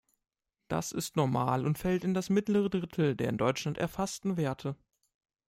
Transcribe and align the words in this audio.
Das 0.67 0.93
ist 0.93 1.15
normal 1.15 1.63
und 1.63 1.77
fällt 1.77 2.03
in 2.03 2.15
das 2.15 2.31
mittlere 2.31 2.71
Drittel 2.71 3.15
der 3.15 3.29
in 3.29 3.37
Deutschland 3.37 3.77
erfassten 3.77 4.35
Werte. 4.35 4.75